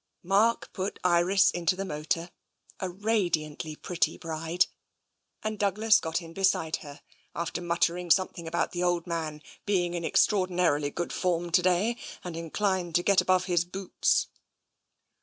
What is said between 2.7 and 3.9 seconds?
a radiantly